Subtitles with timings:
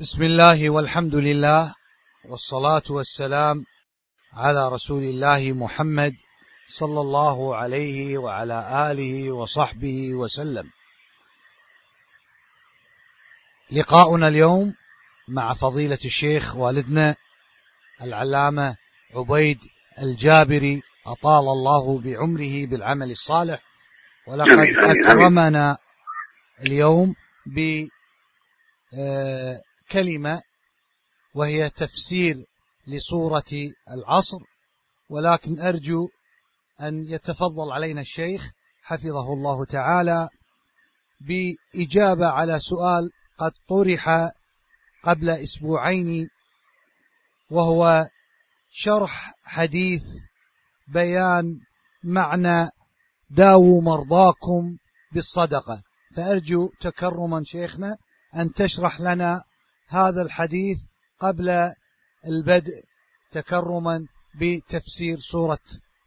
[0.00, 1.74] بسم الله والحمد لله
[2.24, 3.64] والصلاة والسلام
[4.32, 6.12] على رسول الله محمد
[6.68, 10.70] صلى الله عليه وعلى آله وصحبه وسلم.
[13.70, 14.74] لقاؤنا اليوم
[15.28, 17.16] مع فضيلة الشيخ والدنا
[18.02, 18.76] العلامة
[19.14, 19.58] عبيد
[19.98, 23.60] الجابري أطال الله بعمره بالعمل الصالح.
[24.28, 25.78] ولقد أكرمنا
[26.60, 27.14] اليوم
[27.46, 27.86] ب
[28.98, 29.60] آه،
[29.92, 30.42] كلمة
[31.34, 32.44] وهي تفسير
[32.86, 34.38] لصورة العصر
[35.08, 36.08] ولكن أرجو
[36.80, 38.50] أن يتفضل علينا الشيخ
[38.82, 40.28] حفظه الله تعالى
[41.20, 44.30] بإجابة على سؤال قد طرح
[45.04, 46.28] قبل أسبوعين
[47.50, 48.08] وهو
[48.70, 50.04] شرح حديث
[50.88, 51.60] بيان
[52.04, 52.70] معنى
[53.30, 54.76] داووا مرضاكم
[55.12, 55.82] بالصدقة.
[56.14, 57.96] فأرجو تكرما شيخنا
[58.36, 59.42] أن تشرح لنا
[59.92, 60.78] هذا الحديث
[61.20, 61.48] قبل
[62.30, 62.76] البدء
[63.32, 64.06] تكرما
[64.40, 65.66] بتفسير سورة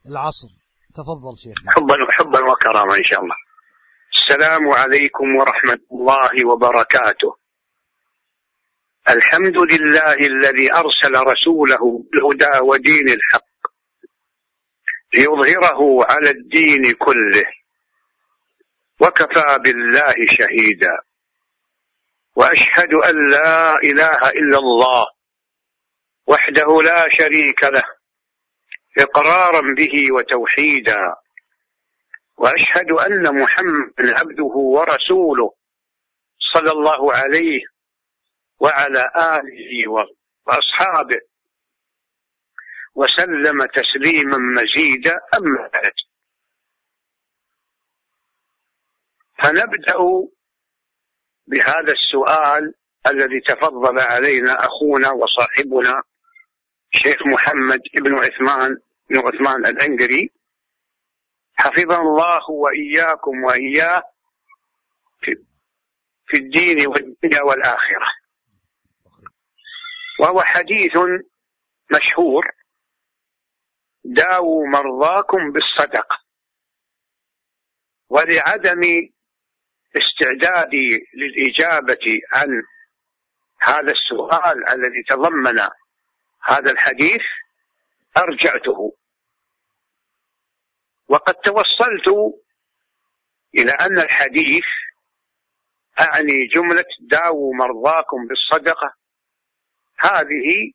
[0.10, 0.48] العصر.
[0.96, 3.36] تفضل شيخنا حبا حبا وكرامة إن شاء الله.
[4.16, 7.36] السلام عليكم ورحمة الله وبركاته.
[9.10, 13.54] الحمد لله الذي أرسل رسوله بالهدى ودين الحق
[15.14, 17.48] ليظهره على الدين كله
[19.02, 21.13] وكفى بالله شهيدا.
[22.36, 25.06] وأشهد أن لا إله إلا الله
[26.28, 27.84] وحده لا شريك له
[29.00, 31.16] إقرارا به وتوحيدا.
[32.38, 35.52] وأشهد أن محمدا عبده ورسوله
[36.54, 37.62] صلى الله عليه
[38.60, 39.92] وعلى آله
[40.48, 41.20] وأصحابه
[42.96, 45.94] وسلم تسليما مزيدا أما بعد.
[49.38, 49.98] فنبدأ
[51.48, 52.74] بهذا السؤال
[53.08, 56.02] الذي تفضل علينا أخونا وصاحبنا
[56.94, 58.78] شيخ محمد بن عثمان
[59.10, 60.30] بن عثمان الأنقري.
[61.56, 64.04] حفظه الله وإياكم وإياه
[66.28, 68.08] في الدين والدنيا والآخرة.
[70.20, 70.92] وهو حديث
[71.92, 72.48] مشهور.
[74.06, 76.18] داووا مرضاكم بالصدقة.
[78.10, 78.82] ولعدم
[79.98, 82.64] استعدادي للإجابة عن
[83.60, 85.60] هذا السؤال الذي تضمن
[86.44, 87.22] هذا الحديث
[88.18, 88.96] أرجعته.
[91.08, 92.08] وقد توصلت
[93.56, 94.66] إلى أن الحديث
[96.00, 98.94] أعني جملة داووا مرضاكم بالصدقة.
[100.00, 100.74] هذه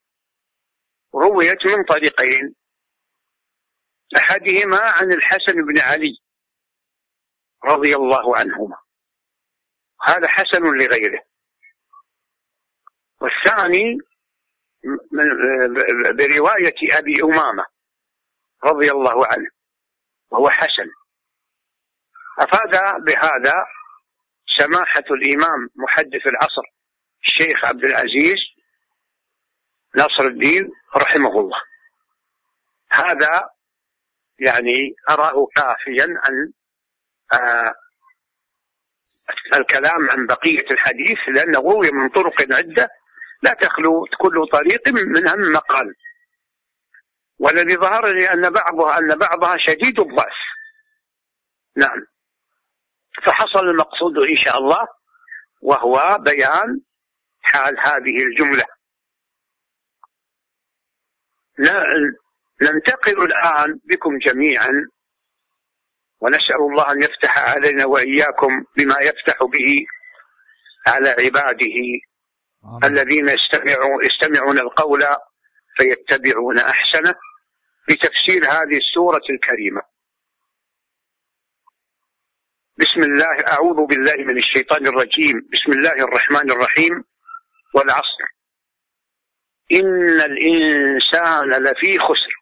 [1.14, 2.54] رويت من طريقين
[4.16, 6.16] أحدهما عن الحسن بن علي
[7.64, 8.76] رضي الله عنهما.
[10.02, 11.22] هذا حسن لغيره.
[13.20, 13.98] والثاني
[16.14, 17.66] برواية أبي أمامة
[18.64, 19.50] رضي الله عنه
[20.30, 20.90] وهو حسن.
[22.38, 23.54] أفاد بهذا
[24.58, 26.62] سماحة الإمام محدث العصر
[27.26, 28.38] الشيخ عبد العزيز
[29.94, 31.60] ناصر الدين رحمه الله.
[32.90, 33.50] هذا
[34.38, 36.52] يعني أراه كافيا أن
[39.54, 42.88] الكلام عن بقية الحديث لأنه روي من طرق عدة
[43.42, 45.94] لا تخلو كل طريق من مقال.
[47.38, 50.36] والذي ظهر لي أن بعضها أن بعضها شديد الضعف.
[51.76, 52.06] نعم.
[53.22, 54.86] فحصل المقصود إن شاء الله
[55.62, 56.80] وهو بيان
[57.42, 58.64] حال هذه الجملة.
[62.62, 64.72] ننتقل الآن بكم جميعا
[66.20, 69.86] ونسأل الله أن يفتح علينا وإياكم بما يفتح به
[70.86, 71.76] على عباده
[72.64, 72.84] آمين.
[72.84, 75.04] الذين يستمعون يستمعون القول
[75.76, 77.14] فيتبعون أحسنه
[77.88, 79.82] بتفسير هذه السورة الكريمة.
[82.78, 85.48] بسم الله أعوذ بالله من الشيطان الرجيم.
[85.52, 87.04] بسم الله الرحمن الرحيم.
[87.74, 88.24] والعصر.
[89.72, 92.37] إن الإنسان لفي خسر.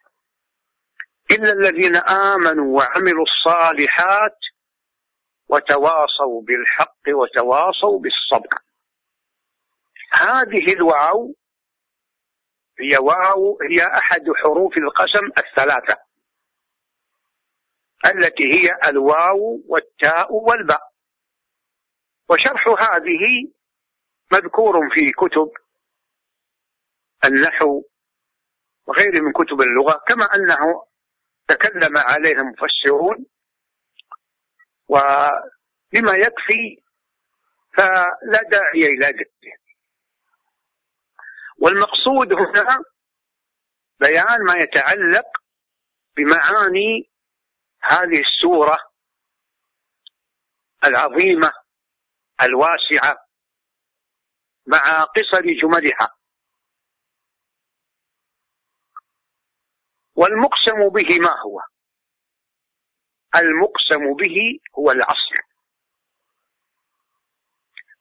[1.31, 4.39] إلا الذين آمنوا وعملوا الصالحات
[5.49, 8.59] وتواصوا بالحق وتواصوا بالصبر.
[10.13, 11.35] هذه الواو
[12.81, 15.97] هي واو هي أحد حروف القسم الثلاثة
[18.05, 20.83] التي هي الواو والتاء والباء.
[22.31, 23.53] وشرح هذه
[24.33, 25.51] مذكور في كتب
[27.25, 27.83] النحو
[28.87, 30.85] وغير من كتب اللغة كما أنه
[31.49, 33.27] تكلم عليها مفسرون
[34.89, 36.83] وبما يكفي
[37.77, 39.57] فلا داعي إلى ذكره
[41.59, 42.83] والمقصود هنا
[44.01, 45.27] بيان ما يتعلق
[46.17, 47.11] بمعاني
[47.83, 48.79] هذه السورة
[50.85, 51.53] العظيمة
[52.43, 53.17] الواسعة
[54.67, 56.16] مع قصر جملها.
[60.17, 61.61] والمقسم به ما هو؟
[63.35, 65.37] المقسم به هو العصر.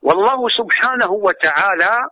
[0.02, 2.10] والله سبحانه وتعالى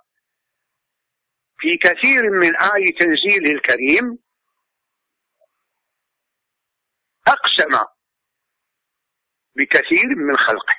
[1.58, 4.20] في كثير من آي تنزيله الكريم
[7.28, 7.86] أقسم
[9.56, 10.76] بكثير من خلقه.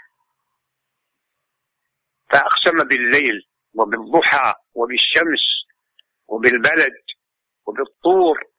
[2.31, 5.45] فأقسم بالليل وبالضحى وبالشمس
[6.29, 7.05] وبالبلد
[7.67, 8.54] وبالطور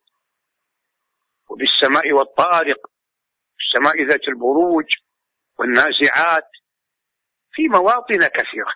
[1.50, 2.78] وبالسماء والطارق
[3.60, 4.86] السماء ذات البروج
[5.60, 6.50] والنازعات
[7.52, 8.74] في مواطن كثيرة.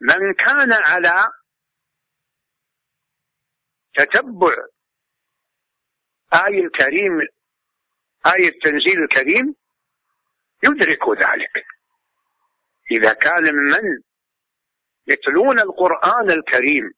[0.00, 1.32] من كان على
[3.94, 4.54] تتبع
[6.32, 7.20] آية الكريم
[8.26, 9.54] آية التنزيل الكريم
[10.62, 11.66] يدرك ذلك.
[12.90, 14.02] إذا كان من
[15.06, 16.92] يتلون القرآن الكريم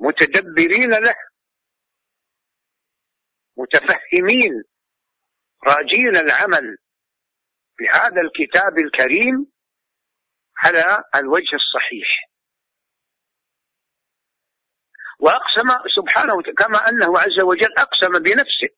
[0.00, 1.16] متدبرين له
[3.56, 4.64] متفهمين
[5.64, 6.76] راجين العمل
[7.78, 9.52] بهذا الكتاب الكريم
[10.56, 12.08] على الوجه الصحيح.
[15.20, 18.68] وأقسم سبحانه كما أنه عز وجل أقسم بنفسه.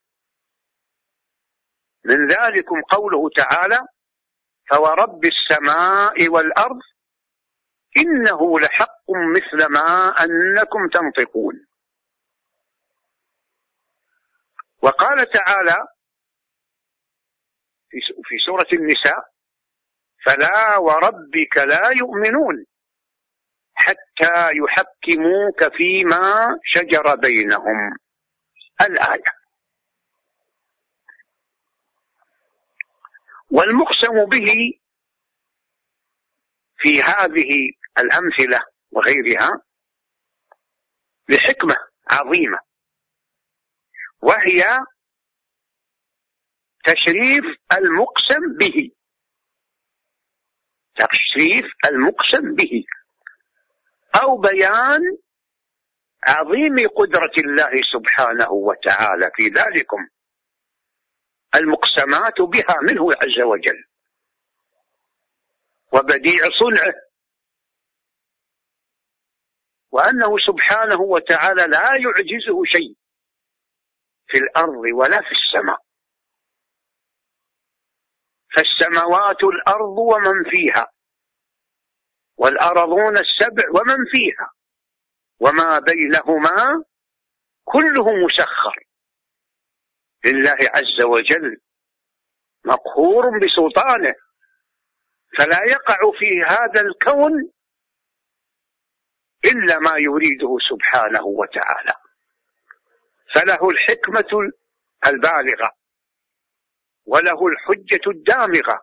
[2.05, 3.81] من ذلكم قوله تعالى
[4.71, 6.81] فورب السماء والأرض
[7.97, 11.68] إنه لحق مثل ما أنكم تنطقون
[14.83, 15.87] وقال تعالى
[18.25, 19.29] في سورة النساء
[20.25, 22.67] فلا وربك لا يؤمنون
[23.75, 27.97] حتى يحكموك فيما شجر بينهم.
[28.81, 29.39] الآية.
[33.51, 34.81] والمقسم به
[36.79, 39.63] في هذه الأمثلة وغيرها
[41.29, 41.77] لحكمة
[42.09, 42.68] عظيمة.
[44.23, 44.65] وهي
[46.85, 48.91] تشريف المقسم به.
[50.95, 52.85] تشريف المقسم به.
[54.23, 55.01] أو بيان
[56.23, 60.09] عظيم قدرة الله سبحانه وتعالى في ذلكم.
[61.55, 63.85] المقسمات بها منه عز وجل.
[65.93, 66.95] وبديع صنعه.
[69.91, 73.08] وأنه سبحانه وتعالى لا يعجزه شيء.
[74.29, 75.79] في الأرض ولا في السماء.
[78.55, 80.93] فالسماوات الأرض ومن فيها
[82.37, 84.51] والأرضون السبع ومن فيها
[85.41, 86.85] وما بينهما
[87.65, 88.85] كله مسخر.
[90.25, 91.61] لله عز وجل
[92.65, 94.15] مقهور بسلطانه
[95.39, 97.33] فلا يقع في هذا الكون
[99.45, 101.95] إلا ما يريده سبحانه وتعالى.
[103.35, 104.51] فله الحكمة
[105.07, 105.73] البالغة
[107.07, 108.81] وله الحجة الدامغة.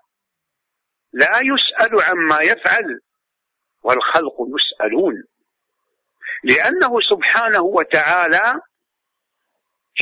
[1.14, 3.00] لا يسأل عما يفعل
[3.84, 5.24] والخلق يسألون.
[6.44, 8.62] لأنه سبحانه وتعالى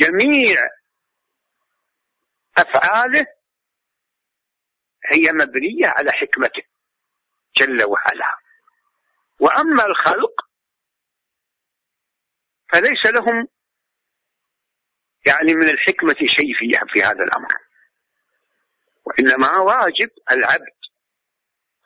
[0.00, 0.56] جميع
[2.56, 3.26] أفعاله
[5.06, 6.62] هي مبنية على حكمته
[7.56, 8.36] جل وعلا.
[9.40, 10.32] وأما الخلق
[12.68, 13.48] فليس لهم
[15.26, 17.48] يعني من الحكمة شيء في في هذا الأمر.
[19.04, 20.74] وإنما واجب العبد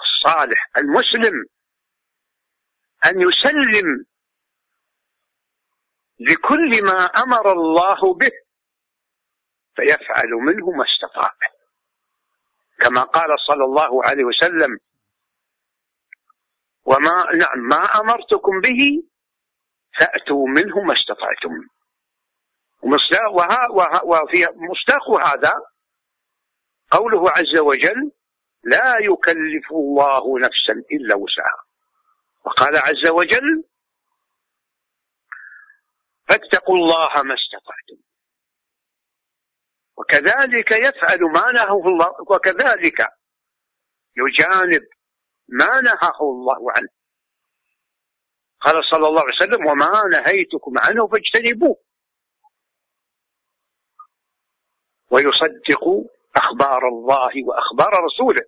[0.01, 1.45] الصالح المسلم
[3.07, 4.05] أن يسلم
[6.21, 8.31] لكل ما أمر الله به
[9.77, 11.33] فيفعل منه ما استطاع
[12.81, 14.79] كما قال صلى الله عليه وسلم
[16.85, 19.03] وما نعم ما أمرتكم به
[19.99, 21.69] فأتوا منه ما استطعتم.
[22.83, 25.55] وفي مصداق هذا
[26.91, 28.13] قوله عز وجل
[28.65, 31.65] لا يكلف الله نفسا إلا وسعها.
[32.45, 33.65] وقال عز وجل
[36.29, 38.03] فاتقوا الله ما استطعتم.
[39.97, 43.09] وكذلك يفعل ما نهاه الله وكذلك
[44.17, 44.83] يجانب
[45.49, 46.89] ما نهاه الله عنه.
[48.61, 51.77] قال صلى الله عليه وسلم وما نهيتكم عنه فاجتنبوه.
[55.11, 55.85] ويصدق
[56.37, 58.43] أخبار الله وأخبار رسوله.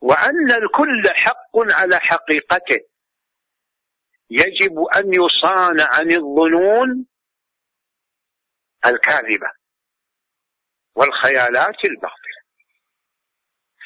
[0.00, 2.80] وأن الكل حق على حقيقته.
[4.30, 7.06] يجب أن يصان عن الظنون
[8.86, 9.50] الكاذبة
[10.96, 12.44] والخيالات الباطلة.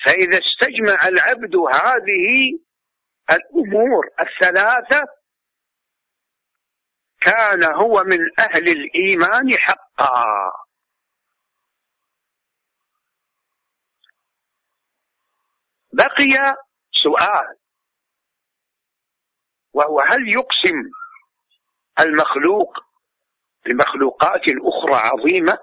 [0.05, 2.59] فإذا استجمع العبد هذه
[3.31, 5.05] الأمور الثلاثة
[7.21, 10.68] كان هو من أهل الإيمان حقا.
[15.99, 16.57] بقي
[17.03, 17.57] سؤال
[19.73, 20.91] وهو هل يقسم
[22.01, 22.79] المخلوق
[23.67, 25.59] بمخلوقات أخرى عظيمة؟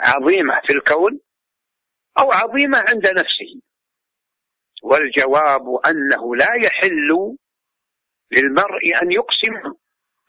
[0.00, 1.20] عظيمة في الكون
[2.18, 3.60] أو عظيمة عند نفسه؟
[4.82, 7.36] والجواب أنه لا يحل
[8.30, 9.74] للمرء أن يقسم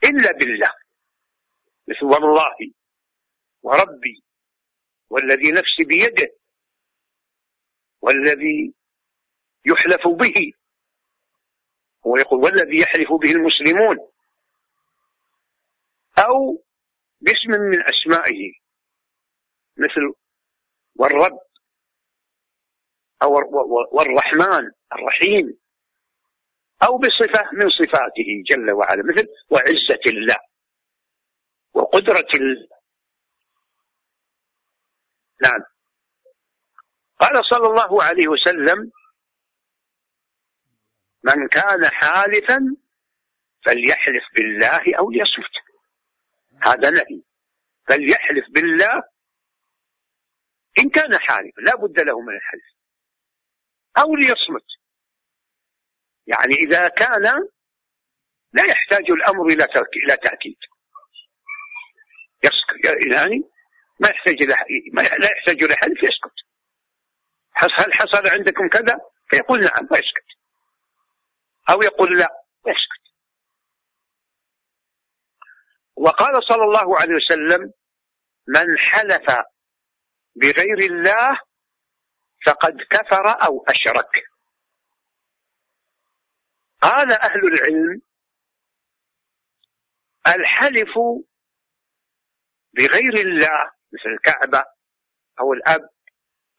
[0.04, 0.74] إلا بالله.
[1.88, 2.56] مثل والله
[3.64, 4.24] وربي
[5.10, 6.43] والذي نفسي بيده
[8.04, 8.74] والذي
[9.66, 10.54] يحلف به.
[12.06, 13.98] هو يقول والذي يحلف به المسلمون.
[16.20, 16.64] أو
[17.22, 18.54] باسم من أسمائه.
[19.78, 20.14] مثل
[20.96, 21.40] والرب.
[23.22, 23.32] أو
[23.92, 25.60] والرحمن الرحيم.
[26.84, 29.04] أو بصفة من صفاته جل وعلا.
[29.04, 30.38] مثل وعزة الله.
[31.74, 32.68] وقدرة الله.
[35.42, 35.73] نعم.
[37.24, 38.92] قال صلى الله عليه وسلم
[41.24, 42.60] من كان حالفا
[43.66, 45.56] فليحلف بالله أو ليصمت.
[46.64, 47.22] هذا نهي
[47.88, 49.04] فليحلف بالله
[50.80, 52.74] إن كان حالفا لا بد له من الحلف.
[53.98, 54.66] أو ليصمت.
[56.28, 57.24] يعني إذا كان
[58.54, 59.64] لا يحتاج الأمر إلى
[60.04, 60.58] إلى تأكيد.
[62.44, 63.44] يسكت يعني
[64.00, 64.44] ما يحتاج
[65.20, 66.53] لا يحتاج إلى حلف يسكت.
[67.56, 70.28] هل حصل عندكم كذا؟ فيقول نعم ويسكت.
[71.70, 72.30] أو يقول لا
[72.68, 73.04] يسكت
[75.98, 77.74] وقال صلى الله عليه وسلم
[78.48, 79.26] من حلف
[80.36, 81.40] بغير الله
[82.46, 84.24] فقد كفر أو أشرك.
[86.82, 88.02] قال أهل العلم
[90.28, 90.94] الحلف
[92.74, 94.64] بغير الله مثل الكعبة
[95.40, 95.90] أو الأب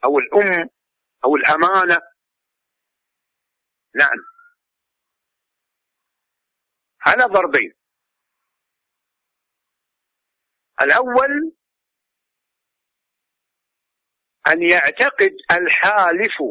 [0.04, 0.70] أو الأم
[1.24, 2.00] أو الأمانة.
[3.94, 4.18] نعم.
[7.00, 7.72] على ضربين.
[10.80, 11.52] الأول
[14.46, 16.42] أن يعتقد الحالف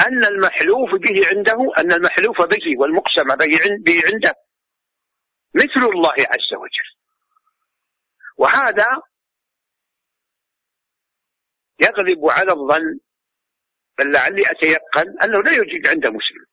[0.00, 3.36] أن المحلوف به عنده أن المحلوف به والمقسم
[3.84, 4.34] به عنده.
[5.54, 7.00] مثل الله عز وجل.
[8.38, 9.09] وهذا
[11.80, 13.00] يغلب على الظن
[13.98, 16.46] بل لعلي أتيقن أنه لا يوجد عنده مسلم.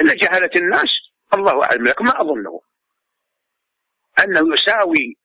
[0.00, 0.90] إلا جهلة الناس
[1.34, 2.60] الله أعلم لكن ما أظنه.
[4.18, 5.16] أنه يساوي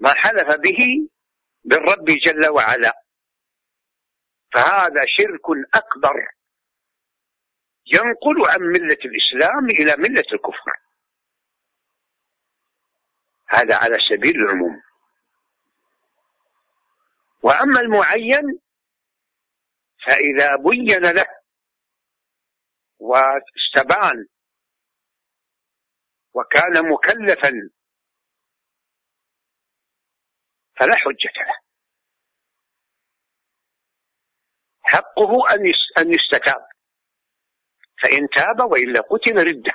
[0.00, 1.08] ما حلف به
[1.64, 2.92] بالرب جل وعلا.
[4.52, 6.28] فهذا شرك أكبر
[7.86, 10.72] ينقل عن ملة الإسلام إلى ملة الكفر.
[13.48, 14.82] هذا على سبيل العموم.
[17.42, 18.60] وأما المعين
[20.04, 21.26] فإذا بين له
[22.98, 24.26] واستبان
[26.34, 27.70] وكان مكلفا
[30.76, 31.62] فلا حجة له.
[34.82, 36.66] حقه أن أن يستتاب.
[38.02, 39.72] فإن تاب وإلا قتل ردة.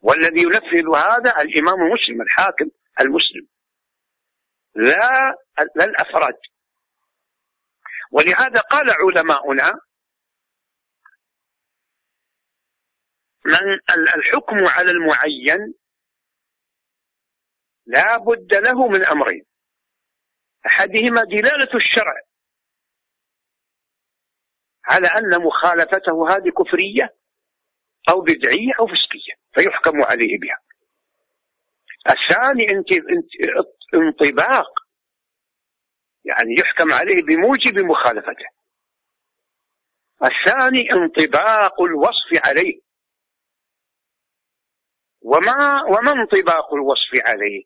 [0.00, 3.48] والذي ينفذ هذا الإمام مسلم الحاكم المسلم.
[4.78, 5.34] لا
[5.76, 6.34] لا الأفراد
[8.12, 9.72] ولهذا قال علماؤنا
[13.44, 13.80] من
[14.14, 15.74] الحكم على المعين
[17.86, 19.44] لا بد له من أمرين.
[20.66, 22.14] أحدهما دلالة الشرع
[24.84, 27.14] على أن مخالفته هذه كفرية
[28.10, 30.58] أو بدعية أو فسقية فيحكم عليه بها.
[32.06, 32.72] الثاني
[33.94, 34.68] انطباق
[36.24, 38.46] يعني يحكم عليه بموجب مخالفته.
[40.22, 42.80] الثاني انطباق الوصف عليه.
[45.22, 47.64] وما وما انطباق الوصف عليه؟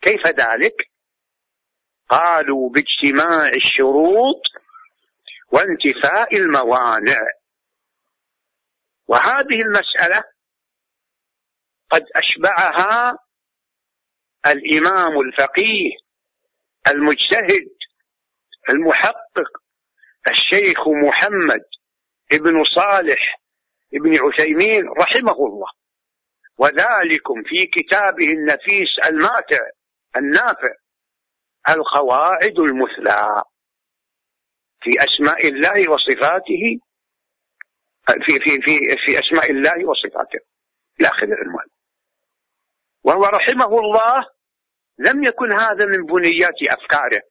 [0.00, 0.90] كيف ذلك؟
[2.08, 4.42] قالوا باجتماع الشروط
[5.52, 7.20] وانتفاء الموانع.
[9.08, 10.24] وهذه المسألة
[11.90, 13.18] قد أشبعها
[14.46, 15.90] الإمام الفقيه
[16.88, 17.68] المجتهد
[18.68, 19.48] المحقق
[20.28, 21.64] الشيخ محمد
[22.32, 23.40] ابن صالح
[23.94, 25.68] ابن عثيمين رحمه الله.
[26.58, 29.58] وذلكم في كتابه النفيس الماتع
[30.16, 30.74] النافع
[31.68, 33.42] القواعد المثلى.
[34.80, 36.80] في أسماء الله وصفاته
[38.24, 40.38] في في في في أسماء الله وصفاته.
[41.00, 41.66] إلى آخر العنوان
[43.08, 44.26] وهو رحمه الله
[44.98, 47.22] لم يكن هذا من بنيات أفكاره.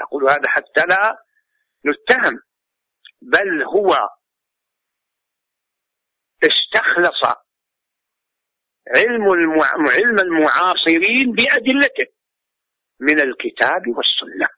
[0.00, 1.24] أقول هذا حتى لا
[1.86, 2.40] نتهم.
[3.22, 4.08] بل هو
[6.42, 7.24] استخلص
[8.88, 9.60] علم
[9.90, 12.12] علم المعاصرين بأدلته
[13.00, 14.48] من الكتاب والسنة.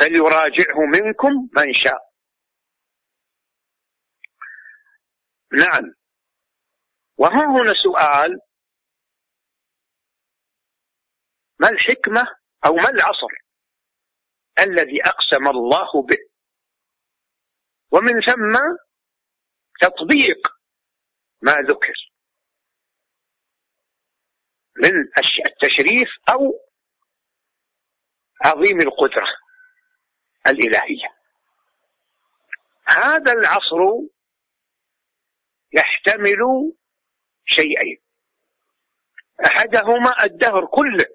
[0.00, 2.00] فليراجعه منكم من شاء.
[5.52, 5.94] نعم.
[7.18, 8.40] وها هنا سؤال
[11.58, 13.28] ما الحكمة أو ما العصر
[14.58, 16.18] الذي أقسم الله به؟
[17.90, 18.58] ومن ثم
[19.80, 20.48] تطبيق
[21.42, 21.94] ما ذكر
[24.76, 24.92] من
[25.46, 26.52] التشريف أو
[28.42, 29.26] عظيم القدرة
[30.46, 31.16] الإلهية.
[32.86, 33.78] هذا العصر
[35.72, 36.38] يحتمل
[37.44, 37.98] شيئين.
[39.46, 41.06] أحدهما الدهر كله.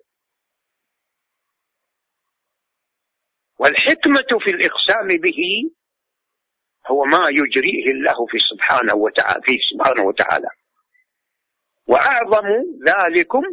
[3.61, 5.41] والحكمة في الإقسام به
[6.87, 10.49] هو ما يجريه الله في سبحانه وتعالى في سبحانه وتعالى.
[11.87, 12.47] وأعظم
[12.87, 13.43] ذلكم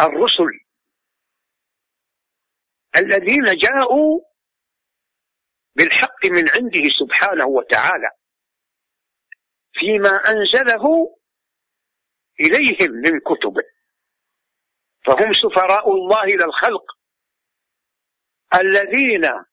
[0.00, 0.44] الرسل
[2.96, 4.20] الذين جاءوا
[5.76, 8.10] بالحق من عنده سبحانه وتعالى
[9.72, 11.16] فيما أنزله
[12.40, 13.62] إليهم من كتبه
[15.04, 16.97] فهم سفراء الله إلى الخلق.
[18.54, 19.44] الذين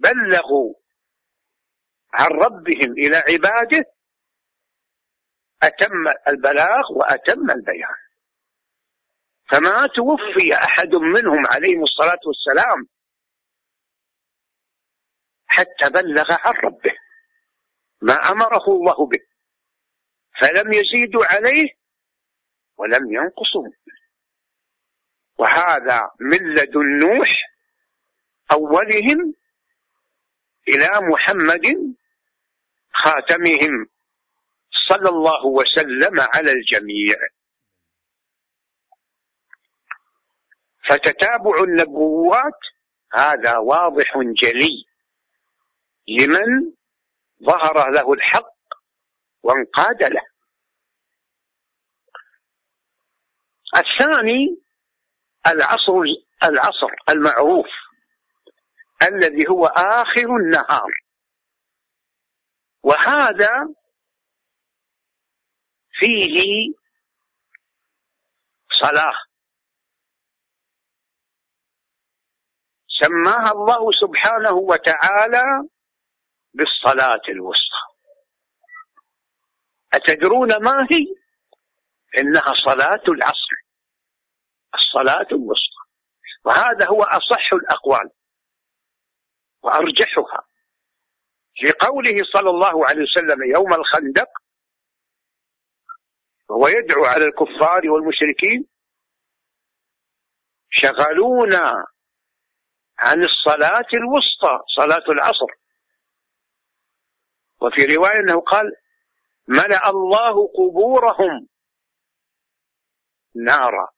[0.00, 0.74] بلغوا
[2.12, 3.84] عن ربهم إلى عباده
[5.62, 8.04] أتم البلاغ وأتم البيان.
[9.50, 12.88] فما توفي أحد منهم عليهم الصلاة والسلام
[15.46, 16.94] حتى بلغ عن ربه
[18.02, 19.20] ما أمره الله به
[20.40, 21.68] فلم يزيدوا عليه
[22.78, 23.68] ولم ينقصوا
[25.38, 27.28] وهذا من لدن نوح
[28.52, 29.34] أولهم
[30.68, 31.94] إلى محمد
[32.92, 33.86] خاتمهم
[34.88, 37.16] صلى الله وسلم على الجميع.
[40.88, 42.60] فتتابع النبوات
[43.12, 44.84] هذا واضح جلي
[46.08, 46.72] لمن
[47.42, 48.54] ظهر له الحق
[49.42, 50.22] وانقاد له.
[53.76, 54.63] الثاني
[55.46, 55.92] العصر
[56.42, 57.66] العصر المعروف
[59.02, 60.90] الذي هو آخر النهار.
[62.82, 63.74] وهذا
[65.92, 66.74] فيه
[68.80, 69.18] صلاة
[73.00, 75.44] سماها الله سبحانه وتعالى
[76.54, 77.84] بالصلاة الوسطى.
[79.92, 81.06] أتدرون ما هي؟
[82.18, 83.43] إنها صلاة العصر.
[84.74, 85.84] الصلاة الوسطى.
[86.44, 88.10] وهذا هو أصح الأقوال.
[89.62, 90.44] وأرجحها.
[91.62, 94.28] لقوله صلى الله عليه وسلم يوم الخندق
[96.48, 98.66] وهو يدعو على الكفار والمشركين
[100.70, 101.72] شغلونا
[102.98, 105.46] عن الصلاة الوسطى صلاة العصر.
[107.60, 108.72] وفي رواية أنه قال
[109.48, 111.48] ملأ الله قبورهم
[113.34, 113.93] نارا.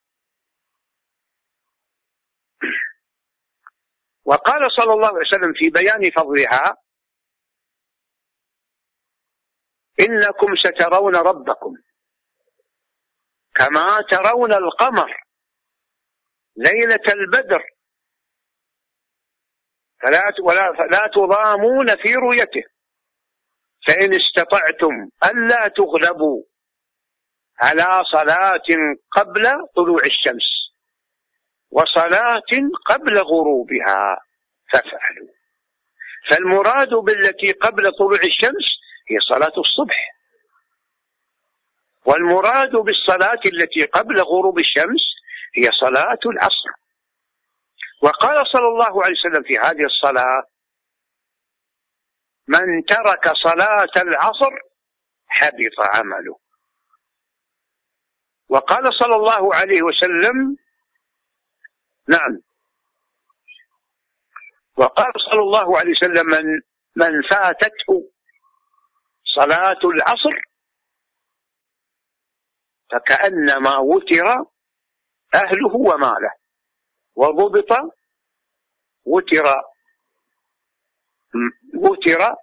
[4.26, 6.76] وقال صلى الله عليه وسلم في بيان فضلها
[10.00, 11.74] إنكم سترون ربكم
[13.54, 15.26] كما ترون القمر
[16.56, 17.62] ليلة البدر.
[20.02, 22.62] فلا ولا فلا تضامون في رؤيته.
[23.86, 26.42] فإن استطعتم ألا تغلبوا
[27.58, 28.68] على صلاة
[29.10, 30.65] قبل طلوع الشمس.
[31.76, 34.20] وصلاة قبل غروبها
[34.72, 35.28] فافعلوا.
[36.28, 38.66] فالمراد بالتي قبل طلوع الشمس
[39.10, 40.16] هي صلاة الصبح.
[42.04, 45.02] والمراد بالصلاة التي قبل غروب الشمس
[45.56, 46.70] هي صلاة العصر.
[48.02, 50.42] وقال صلى الله عليه وسلم في هذه الصلاة
[52.48, 54.50] من ترك صلاة العصر
[55.28, 56.38] حبط عمله.
[58.48, 60.56] وقال صلى الله عليه وسلم
[62.08, 62.40] نعم.
[64.76, 66.60] وقال صلى الله عليه وسلم من
[66.96, 68.10] من فاتته
[69.34, 70.40] صلاة العصر
[72.90, 74.44] فكأنما وتر
[75.34, 76.32] أهله وماله
[77.16, 77.70] وضبط
[79.04, 79.62] وتر
[81.74, 82.34] وتر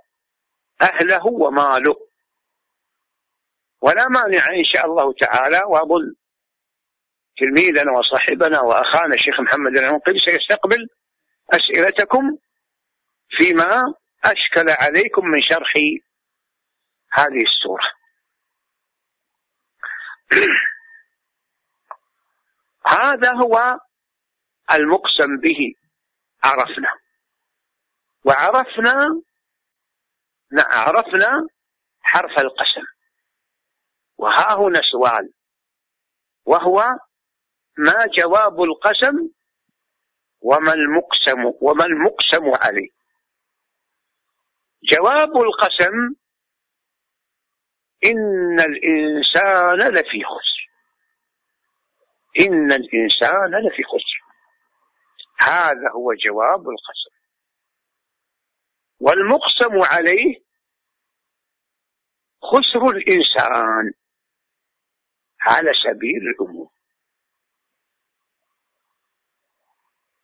[0.82, 1.96] أهله وماله.
[3.82, 6.16] ولا مانع إن شاء الله تعالى وأظن
[7.38, 10.88] تلميذنا وصاحبنا وأخانا الشيخ محمد العنقري سيستقبل
[11.54, 12.38] أسئلتكم
[13.30, 13.94] فيما
[14.24, 15.74] أشكل عليكم من شرح
[17.12, 17.92] هذه السورة.
[22.88, 23.80] هذا هو
[24.72, 25.74] المقسم به.
[26.44, 26.90] عرفنا.
[28.26, 29.22] وعرفنا
[30.54, 31.48] عرفنا
[32.02, 32.84] حرف القسم.
[34.18, 35.34] وها هنا سؤال.
[36.46, 36.84] وهو
[37.78, 39.30] ما جواب القسم
[40.42, 42.90] وما المقسم وما المقسم عليه.
[44.84, 46.16] جواب القسم
[48.04, 50.70] إن الإنسان لفي خسر.
[52.40, 54.24] إن الإنسان لفي خسر.
[55.40, 57.14] هذا هو جواب القسم.
[59.00, 60.44] والمقسم عليه
[62.42, 63.94] خسر الإنسان
[65.42, 66.70] على سبيل الأمور.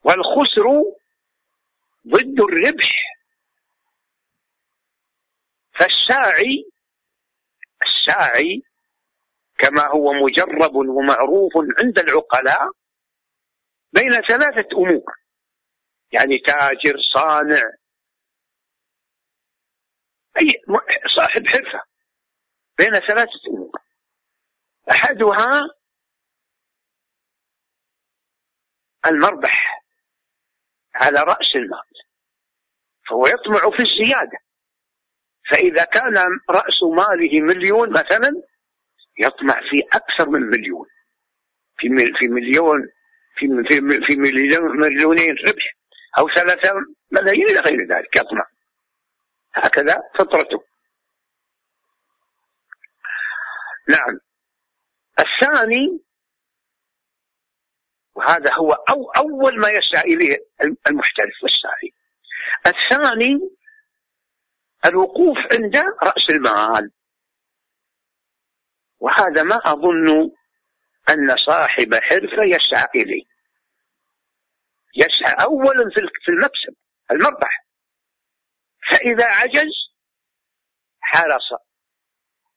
[0.09, 0.65] والخسر
[2.07, 2.89] ضد الربح.
[5.71, 6.71] فالساعي
[7.81, 8.61] الساعي
[9.57, 12.71] كما هو مجرب ومعروف عند العقلاء
[13.93, 15.13] بين ثلاثة أمور.
[16.11, 17.71] يعني تاجر صانع
[20.37, 20.53] أي
[21.15, 21.83] صاحب حرفة
[22.77, 23.71] بين ثلاثة أمور.
[24.91, 25.69] أحدها
[29.05, 29.79] المربح.
[30.99, 31.89] على رأس المال.
[33.09, 34.37] فهو يطمع في الزيادة.
[35.49, 36.17] فإذا كان
[36.49, 38.31] رأس ماله مليون مثلا
[39.19, 40.87] يطمع في أكثر من مليون.
[41.77, 41.87] في
[42.19, 42.89] في مليون
[43.35, 45.75] في في في مليون مليونين ربح
[46.17, 46.73] أو ثلاثة
[47.11, 48.45] ملايين إلى غير ذلك يطمع.
[49.53, 50.63] هكذا فطرته.
[53.89, 54.19] نعم.
[55.19, 55.99] الثاني
[58.19, 60.37] وهذا هو أو أول ما يسعى إليه
[60.87, 61.93] المحترف والسعي
[62.67, 63.39] الثاني
[64.85, 66.91] الوقوف عند رأس المال.
[68.99, 70.31] وهذا ما أظن
[71.09, 73.23] أن صاحب حرفة يسعى إليه.
[74.95, 75.89] يسعى أولا
[76.23, 76.75] في المكسب
[77.11, 77.65] المربح.
[78.89, 79.73] فإذا عجز
[81.01, 81.49] حرص.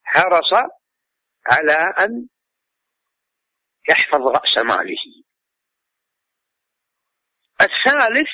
[0.04, 0.52] حرص
[1.46, 2.28] على أن
[3.88, 5.22] يحفظ رأس ماله.
[7.62, 8.28] الثالث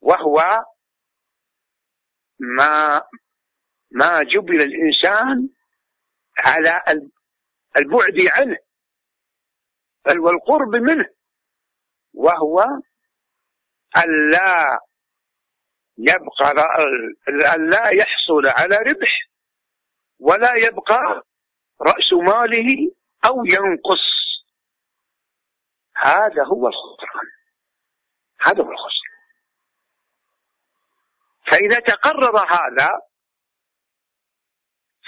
[0.00, 0.64] وهو
[2.40, 3.02] ما
[3.90, 5.48] ما جبل الإنسان
[6.38, 6.82] على
[7.76, 8.56] البعد عنه
[10.06, 11.06] بل والقرب منه
[12.14, 12.64] وهو
[13.96, 14.78] ألا
[15.98, 16.50] يبقى
[17.28, 19.30] ألا يحصل على ربح
[20.20, 21.22] ولا يبقى
[21.80, 22.92] رأس ماله
[23.26, 24.20] أو ينقص.
[25.96, 27.29] هذا هو الخسران
[28.42, 29.10] هذا هو الخسران
[31.46, 33.00] فإذا تقرر هذا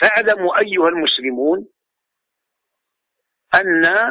[0.01, 1.69] فاعلموا أيها المسلمون
[3.55, 4.11] أن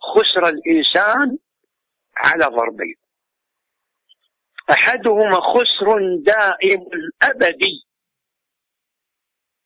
[0.00, 1.38] خسر الإنسان
[2.16, 2.94] على ضربين.
[4.70, 6.80] أحدهما خسر دائم
[7.22, 7.86] أبدي.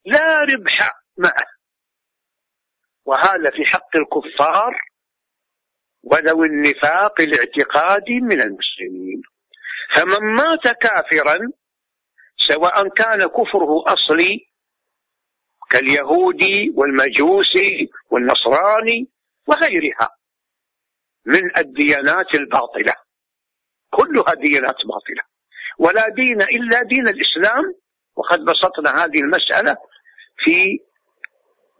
[0.05, 1.47] لا ربح معه.
[3.05, 4.92] وهذا في حق الكفار
[6.03, 9.23] وذوي النفاق الاعتقادي من المسلمين.
[9.97, 11.39] فمن مات كافرا
[12.49, 14.47] سواء كان كفره أصلي
[15.71, 19.09] كاليهودي والمجوسي والنصراني
[19.49, 20.09] وغيرها
[21.27, 22.95] من الديانات الباطلة.
[23.91, 25.23] كلها ديانات باطلة.
[25.79, 27.75] ولا دين إلا دين الإسلام.
[28.17, 29.77] وقد بسطنا هذه المسألة
[30.39, 30.79] في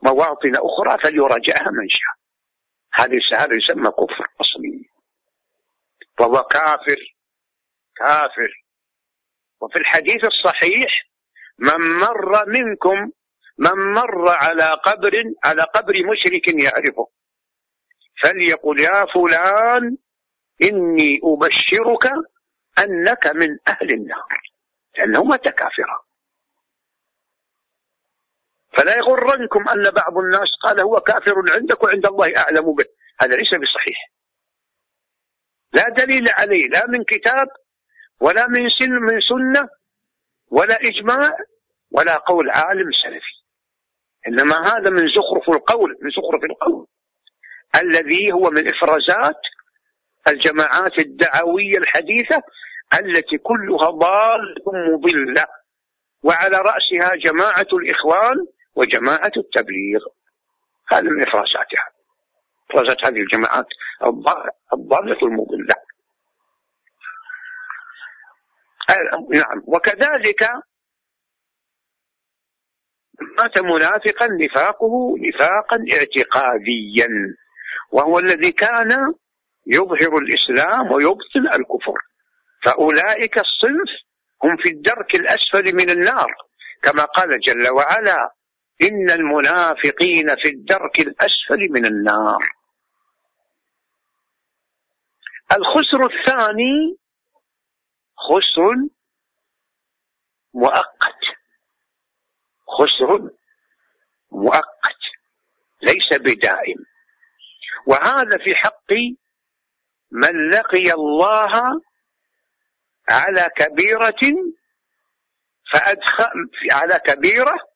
[0.03, 2.22] مواطن أخرى فليراجعها من شاء.
[2.95, 4.89] هذه هذا يسمى كفر أصلي.
[6.21, 7.17] وهو كافر
[7.97, 8.65] كافر.
[9.61, 11.09] وفي الحديث الصحيح
[11.59, 13.11] من مر منكم
[13.59, 15.13] من مر على قبر
[15.45, 17.09] على قبر مشرك يعرفه.
[18.23, 19.97] فليقل يا فلان
[20.63, 22.07] إني أبشرك
[22.79, 24.41] أنك من أهل النار.
[24.99, 26.12] لأنه مات كافرا
[28.77, 32.85] فلا يغرنكم أن بعض الناس قال هو كافر عندك وعند الله أعلم به.
[33.21, 34.11] هذا ليس بصحيح.
[35.73, 36.69] لا دليل عليه.
[36.69, 37.49] لا من كتاب
[38.21, 39.69] ولا من سن من سنة
[40.51, 41.37] ولا إجماع
[41.91, 43.43] ولا قول عالم سلفي.
[44.29, 46.87] إنما هذا من زخرف القول من زخرف القول.
[47.75, 49.41] الذي هو من إفرازات
[50.29, 52.43] الجماعات الدعوية الحديثة
[52.99, 55.47] التي كلها ضالة مضلة.
[56.23, 58.37] وعلى رأسها جماعة الإخوان
[58.75, 60.01] وجماعة التبليغ
[60.89, 61.89] هذا من إفرازاتها
[62.71, 63.67] إفرازات هذه الجماعات
[64.73, 65.75] الضالة المضلة.
[69.31, 70.49] نعم وكذلك
[73.39, 77.09] مات منافقا نفاقه نفاقا اعتقاديا
[77.91, 79.15] وهو الذي كان
[79.67, 81.99] يظهر الإسلام ويبطل الكفر.
[82.65, 83.91] فأولئك الصنف
[84.45, 86.35] هم في الدرك الأسفل من النار
[86.83, 88.31] كما قال جل وعلا
[88.83, 92.53] إن المنافقين في الدرك الأسفل من النار.
[95.53, 96.97] الخسر الثاني
[98.17, 98.75] خسر
[100.55, 101.21] مؤقت.
[102.69, 103.31] خسر
[104.33, 105.01] مؤقت
[105.83, 106.79] ليس بدائم.
[107.87, 108.93] وهذا في حق
[110.13, 111.81] من لقي الله
[113.09, 114.53] على كبيرة
[115.73, 117.72] فأدخل على كبيرة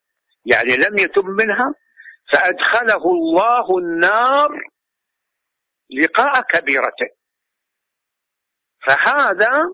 [0.46, 1.74] يعني لم يتم منها
[2.32, 4.70] فأدخله الله النار
[5.90, 7.08] لقاء كبيرته.
[8.86, 9.72] فهذا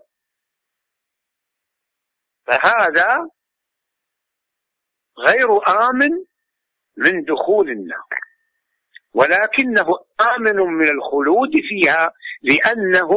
[2.47, 3.29] فهذا
[5.17, 6.11] غير آمن
[6.97, 8.07] من دخول النار.
[9.13, 9.87] ولكنه
[10.21, 13.11] آمن من الخلود فيها لأنه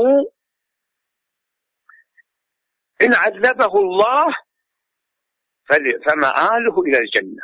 [3.02, 4.34] إن عذبه الله
[6.05, 7.42] فمآله إلى الجنة.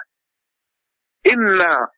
[1.33, 1.89] إما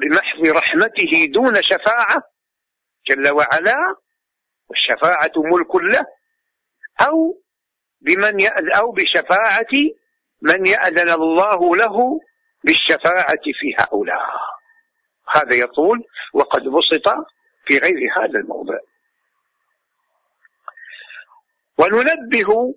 [0.00, 2.22] بمحض رحمته دون شفاعة
[3.06, 3.96] جل وعلا
[4.68, 6.06] والشفاعة ملك له
[7.00, 7.40] أو
[8.00, 9.74] بمن أو بشفاعة
[10.42, 12.20] من يأذن الله له
[12.64, 14.54] بالشفاعة في هؤلاء.
[15.28, 17.08] هذا يطول وقد بسط
[17.64, 18.78] في غير هذا الموضع.
[21.78, 22.74] وننبه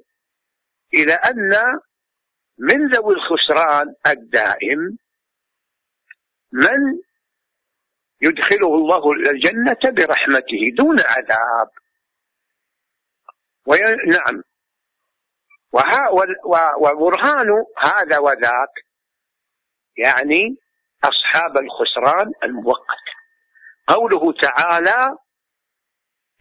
[0.94, 1.80] إلى أن
[2.60, 4.98] من ذوي الخسران الدائم
[6.54, 7.02] من
[8.22, 11.70] يدخله الله الجنة برحمته دون عذاب.
[13.66, 13.80] وي...
[14.08, 14.44] نعم.
[15.72, 16.10] وها...
[16.78, 18.74] وبرهان هذا وذاك
[19.98, 20.58] يعني
[21.04, 23.08] أصحاب الخسران المؤقت.
[23.88, 25.18] قوله تعالى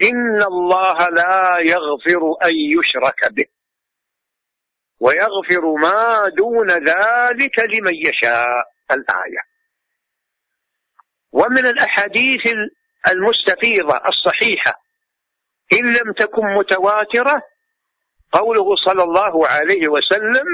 [0.03, 3.56] إن الله لا يغفر أن يشرك به.
[5.01, 8.77] ويغفر ما دون ذلك لمن يشاء.
[8.91, 9.41] الآية.
[11.33, 12.47] ومن الأحاديث
[13.09, 14.75] المستفيضة الصحيحة
[15.73, 17.43] إن لم تكن متواترة
[18.33, 20.47] قوله صلى الله عليه وسلم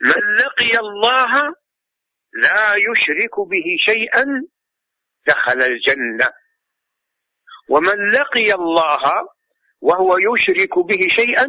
[0.00, 1.54] من لقي الله
[2.32, 4.26] لا يشرك به شيئا
[5.26, 6.32] دخل الجنة.
[7.68, 9.28] ومن لقي الله
[9.80, 11.48] وهو يشرك به شيئا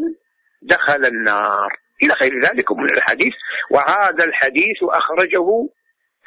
[0.62, 1.80] دخل النار.
[2.04, 3.34] إلى غير ذلك من الحديث.
[3.72, 5.70] وهذا الحديث أخرجه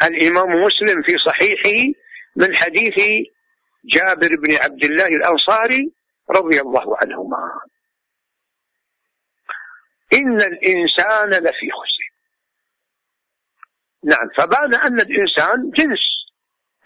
[0.03, 1.99] الإمام مسلم في صحيحه
[2.37, 2.95] من حديث
[3.85, 5.93] جابر بن عبد الله الأنصاري
[6.31, 7.61] رضي الله عنهما.
[10.15, 12.13] إن الإنسان لفي خسر.
[14.05, 16.23] نعم فبان أن الإنسان جنس.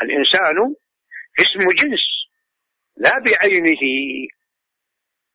[0.03, 0.75] الإنسان
[1.41, 2.27] اسم جنس
[2.97, 3.81] لا بعينه.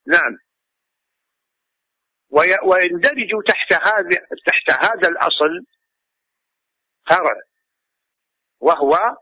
[0.08, 0.38] نعم.
[2.64, 5.66] ويندرج تحت هذا تحت هذا الأصل
[7.08, 7.42] فرع
[8.60, 9.18] وهو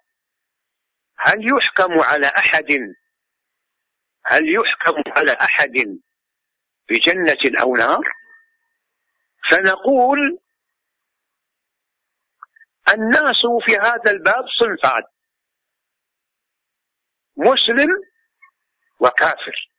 [1.18, 2.96] هل يحكم على أحد؟
[4.26, 6.00] هل يحكم على أحد
[6.90, 8.04] بجنة أو نار؟
[9.52, 10.40] فنقول
[12.94, 15.04] الناس في هذا الباب صنفان.
[17.38, 17.90] مسلم
[19.00, 19.70] وكافر.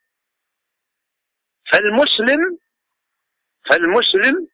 [1.71, 2.60] فالمسلم
[3.69, 4.47] فالمسلم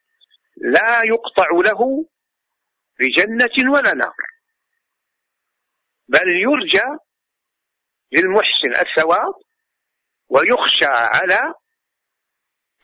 [0.58, 2.06] لا يقطع له
[3.00, 4.15] بجنة ولا نار
[6.08, 6.98] بل يرجى
[8.12, 9.34] للمحسن الثواب
[10.30, 11.54] ويخشى على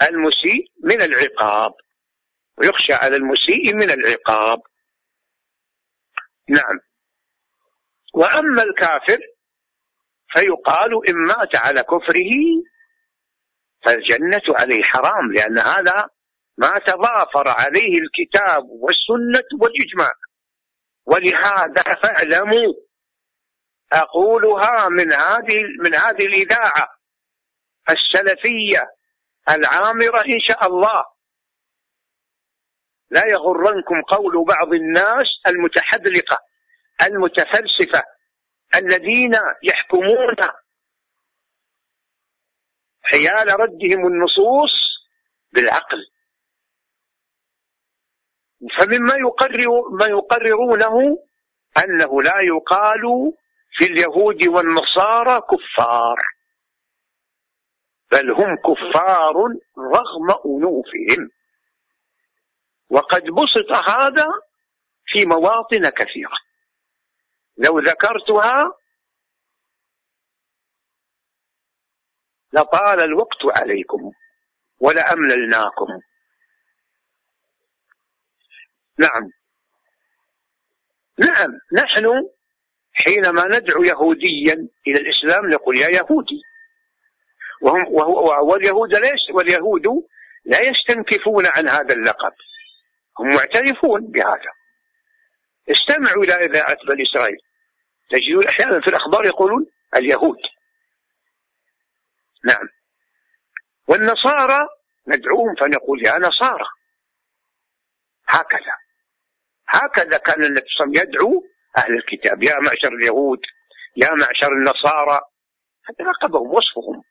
[0.02, 1.74] المسيء من العقاب
[2.58, 4.62] ويخشى على المسيء من العقاب.
[6.50, 6.80] نعم.
[8.14, 9.20] وأما الكافر
[10.30, 12.32] فيقال إن مات على كفره
[13.86, 16.08] فالجنة عليه حرام لأن هذا
[16.58, 20.12] ما تضافر عليه الكتاب والسنة والإجماع.
[21.06, 22.74] ولهذا فاعلموا
[23.94, 26.88] أقولها من هذه من هذه الإذاعة
[27.90, 28.88] السلفية
[29.50, 31.04] العامرة إن شاء الله.
[33.12, 36.38] لا يغرنكم قول بعض الناس المتحذلقة
[37.02, 38.04] المتفلسفة
[38.76, 40.36] الذين يحكمون
[43.04, 44.72] حيال ردهم النصوص
[45.54, 46.06] بالعقل.
[48.78, 51.18] فمما يقرر ما يقررونه
[51.78, 53.34] أنه لا يقال
[53.72, 56.18] في اليهود والنصارى كفار
[58.12, 59.36] بل هم كفار
[59.78, 61.30] رغم أنوفهم.
[62.90, 64.28] وقد بسط هذا
[65.06, 66.38] في مواطن كثيرة.
[67.58, 68.72] لو ذكرتها
[72.54, 74.12] لطال الوقت عليكم
[74.80, 75.88] ولأمللناكم
[79.00, 79.30] نعم.
[81.18, 81.52] نعم.
[81.74, 82.06] نحن
[82.94, 86.42] حينما ندعو يهوديا إلى الإسلام نقول يا يهودي.
[87.62, 87.86] وهم
[88.50, 89.88] واليهود ليس واليهود
[90.46, 92.34] لا يستنكفون عن هذا اللقب.
[93.20, 94.52] هم معترفون بهذا.
[95.72, 97.38] استمعوا إلى إذاعة بني إسرائيل.
[98.10, 100.40] تجدون أحيانا في الأخبار يقولون اليهود.
[102.46, 102.68] نعم.
[103.88, 104.68] والنصارى
[105.08, 106.66] ندعوهم فنقول يا نصارى.
[108.28, 108.78] هكذا.
[109.68, 111.44] هكذا كان النبي صلى الله عليه وسلم يدعو
[111.78, 112.44] أهل الكتاب.
[112.44, 113.40] يا معشر اليهود
[113.96, 115.22] يا معشر النصارى.
[115.90, 117.04] هذا لقبهم وصفهم.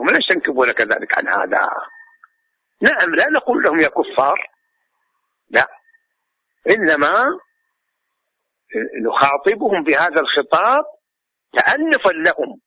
[0.00, 1.70] هم لا يستنكبون كذلك عن هذا.
[2.82, 4.50] نعم لا نقول لهم يا كفار.
[5.50, 5.68] لا.
[6.70, 7.26] إنما
[9.02, 10.84] نخاطبهم بهذا الخطاب
[11.52, 12.60] تألفا لهم.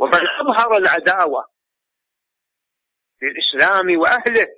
[0.00, 1.44] ومن أظهر العداوة
[3.22, 4.48] للإسلام وأهله.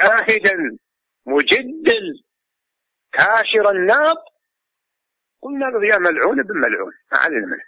[0.00, 0.78] آهدا
[1.26, 2.22] مجدل
[3.12, 4.16] كاشر الناب
[5.42, 7.64] قلنا له يا ملعون ابن ملعون ما علينا منه.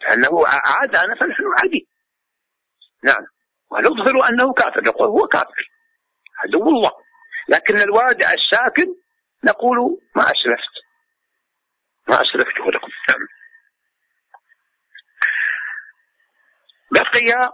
[0.00, 1.88] لأنه عادانا فنحن عادي.
[3.04, 3.26] نعم.
[3.70, 4.84] ونظهر أنه كافر.
[4.84, 5.70] نقول هو كافر.
[6.38, 6.92] عدو الله.
[7.48, 8.86] لكن الوادع الساكن
[9.44, 10.74] نقول ما أسلفت.
[12.08, 13.39] ما أسلفت لكم نعم.
[16.92, 17.50] بقي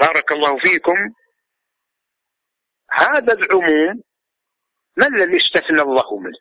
[0.00, 1.14] بارك الله فيكم.
[2.90, 4.02] هذا العموم
[4.96, 6.38] ما الذي استثنى الله منه؟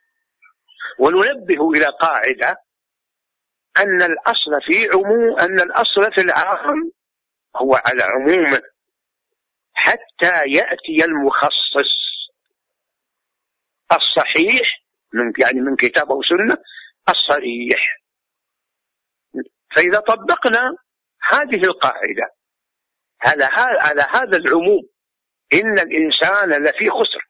[1.00, 2.58] وننبه إلى قاعدة
[3.78, 6.92] أن الأصل في عموم أن الأصل في العام
[7.56, 8.62] هو على عمومه
[9.74, 12.02] حتى يأتي المخصص
[13.96, 16.58] الصحيح من يعني من كتاب أو سنة
[17.10, 17.98] الصريح.
[19.76, 20.76] فإذا طبقنا
[21.24, 22.36] هذه القاعدة
[23.22, 23.46] على
[23.80, 24.90] على هذا العموم
[25.54, 27.28] إن الإنسان لفي خسر.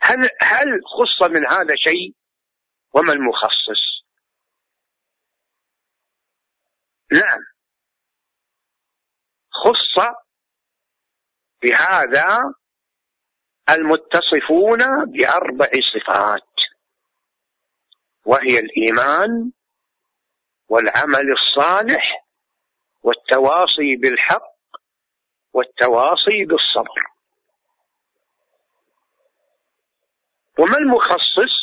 [0.00, 2.14] هل هل خص من هذا شيء؟
[2.94, 4.02] وما المخصص؟
[7.12, 7.40] نعم.
[9.50, 10.16] خص
[11.62, 12.54] بهذا
[13.68, 16.52] المتصفون بأربع صفات
[18.26, 19.52] وهي الإيمان
[20.68, 22.21] والعمل الصالح
[23.02, 24.52] والتواصي بالحق
[25.52, 27.02] والتواصي بالصبر.
[30.58, 31.54] وما المخصص؟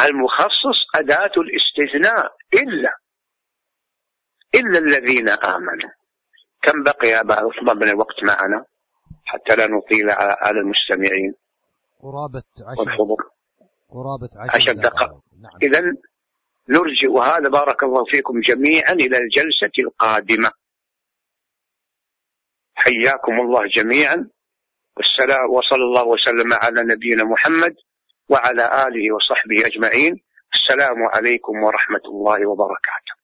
[0.00, 2.96] المخصص أداة الاستثناء إلا
[4.54, 5.90] إلا الذين آمنوا.
[6.62, 8.64] كم بقي يا أبا عثمان من الوقت معنا؟
[9.24, 11.34] حتى لا نطيل على المستمعين.
[12.00, 13.30] قرابة عشر والحضور
[13.88, 15.10] قرابة عشر, عشر دقائق.
[15.42, 15.58] نعم.
[15.62, 15.80] إذا
[16.68, 20.50] نرجئ هذا بارك الله فيكم جميعا إلى الجلسة القادمة.
[22.74, 24.30] حياكم الله جميعا.
[24.96, 27.76] والسلام وصلى الله وسلم على نبينا محمد
[28.28, 30.20] وعلى آله وصحبه أجمعين.
[30.54, 33.17] السلام عليكم ورحمة الله وبركاته.